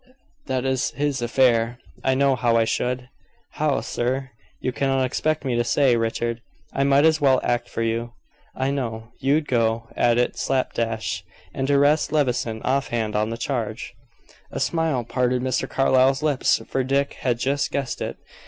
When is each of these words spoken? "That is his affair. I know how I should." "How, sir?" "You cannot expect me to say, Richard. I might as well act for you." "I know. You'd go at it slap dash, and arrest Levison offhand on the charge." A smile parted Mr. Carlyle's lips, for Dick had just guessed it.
"That 0.47 0.65
is 0.65 0.89
his 0.97 1.21
affair. 1.21 1.77
I 2.03 2.15
know 2.15 2.35
how 2.35 2.57
I 2.57 2.65
should." 2.65 3.07
"How, 3.51 3.81
sir?" 3.81 4.31
"You 4.59 4.71
cannot 4.71 5.05
expect 5.05 5.45
me 5.45 5.55
to 5.55 5.63
say, 5.63 5.95
Richard. 5.95 6.41
I 6.73 6.83
might 6.83 7.05
as 7.05 7.21
well 7.21 7.39
act 7.43 7.69
for 7.69 7.83
you." 7.83 8.13
"I 8.55 8.71
know. 8.71 9.11
You'd 9.19 9.47
go 9.47 9.89
at 9.95 10.17
it 10.17 10.39
slap 10.39 10.73
dash, 10.73 11.23
and 11.53 11.69
arrest 11.69 12.11
Levison 12.11 12.63
offhand 12.63 13.15
on 13.15 13.29
the 13.29 13.37
charge." 13.37 13.93
A 14.49 14.59
smile 14.59 15.03
parted 15.03 15.43
Mr. 15.43 15.69
Carlyle's 15.69 16.23
lips, 16.23 16.63
for 16.67 16.83
Dick 16.83 17.13
had 17.21 17.37
just 17.37 17.69
guessed 17.69 18.01
it. 18.01 18.17